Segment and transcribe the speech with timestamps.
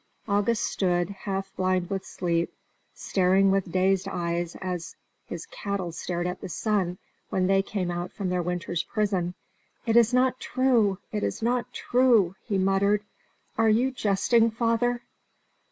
[0.27, 2.51] August stood, half blind with sleep,
[2.91, 4.95] staring with dazed eyes as
[5.27, 6.97] his cattle stared at the sun
[7.29, 9.35] when they came out from their winter's prison.
[9.85, 10.97] "It is not true.
[11.11, 13.03] It is not true!" he muttered.
[13.59, 15.03] "You are jesting, father?"